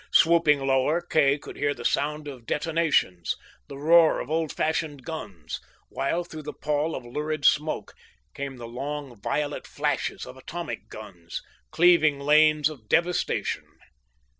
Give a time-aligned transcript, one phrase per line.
[0.13, 3.35] Swooping lower, Kay could hear the sound of detonations,
[3.67, 7.93] the roar of old fashioned guns, while through the pall of lurid smoke
[8.33, 13.67] came the long, violet flashes of atomic guns, cleaving lanes of devastation.